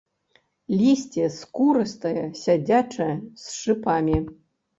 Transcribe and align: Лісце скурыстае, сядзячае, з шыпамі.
Лісце 0.79 1.25
скурыстае, 1.35 2.23
сядзячае, 2.43 3.11
з 3.45 3.61
шыпамі. 3.61 4.17